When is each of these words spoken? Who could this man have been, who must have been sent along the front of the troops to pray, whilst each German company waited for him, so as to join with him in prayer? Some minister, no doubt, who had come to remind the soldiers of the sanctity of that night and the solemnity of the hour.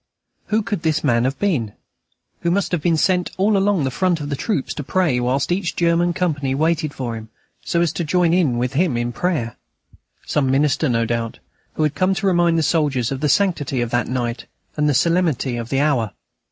Who 0.47 0.63
could 0.63 0.81
this 0.81 1.03
man 1.03 1.25
have 1.25 1.37
been, 1.37 1.73
who 2.39 2.49
must 2.49 2.71
have 2.71 2.81
been 2.81 2.97
sent 2.97 3.29
along 3.37 3.83
the 3.83 3.91
front 3.91 4.19
of 4.19 4.29
the 4.29 4.35
troops 4.35 4.73
to 4.73 4.83
pray, 4.83 5.19
whilst 5.19 5.51
each 5.51 5.75
German 5.75 6.11
company 6.11 6.55
waited 6.55 6.91
for 6.91 7.15
him, 7.15 7.29
so 7.63 7.81
as 7.81 7.93
to 7.93 8.03
join 8.03 8.57
with 8.57 8.73
him 8.73 8.97
in 8.97 9.11
prayer? 9.11 9.57
Some 10.25 10.49
minister, 10.49 10.89
no 10.89 11.05
doubt, 11.05 11.37
who 11.75 11.83
had 11.83 11.93
come 11.93 12.15
to 12.15 12.25
remind 12.25 12.57
the 12.57 12.63
soldiers 12.63 13.11
of 13.11 13.19
the 13.21 13.29
sanctity 13.29 13.79
of 13.79 13.91
that 13.91 14.07
night 14.07 14.47
and 14.75 14.89
the 14.89 14.95
solemnity 14.95 15.55
of 15.55 15.69
the 15.69 15.79
hour. 15.81 16.13